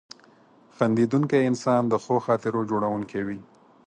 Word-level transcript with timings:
•خندېدونکی 0.75 1.39
انسان 1.49 1.81
د 1.87 1.93
ښو 2.03 2.15
خاطرو 2.27 2.61
جوړونکی 2.69 3.21
وي. 3.27 3.39